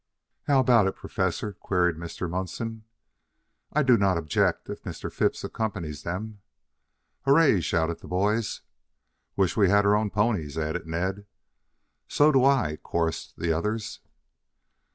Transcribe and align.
"How 0.47 0.59
about 0.59 0.87
it, 0.87 0.95
Professor?" 0.95 1.53
queried 1.53 1.95
Mr. 1.95 2.27
Munson. 2.27 2.85
"I 3.71 3.83
do 3.83 3.97
not 3.97 4.17
object 4.17 4.67
if 4.67 4.81
Mr. 4.81 5.13
Phipps 5.13 5.43
accompanies 5.43 6.01
them." 6.01 6.41
"Hooray!" 7.25 7.61
shouted 7.61 7.99
the 7.99 8.07
boys. 8.07 8.61
"Wish 9.35 9.55
we 9.55 9.69
had 9.69 9.85
our 9.85 9.95
own 9.95 10.09
ponies," 10.09 10.57
added 10.57 10.87
Ned. 10.87 11.27
"So 12.07 12.31
do 12.31 12.43
I," 12.43 12.77
chorused 12.81 13.35
the 13.37 13.53
others. 13.53 13.99